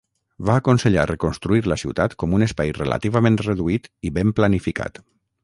Va 0.49 0.53
aconsellar 0.59 1.03
reconstruir 1.11 1.61
la 1.73 1.77
ciutat 1.81 2.15
com 2.23 2.33
un 2.39 2.47
espai 2.47 2.73
relativament 2.79 3.39
reduït 3.45 3.87
i 4.11 4.15
ben 4.19 4.35
planificat. 4.43 5.01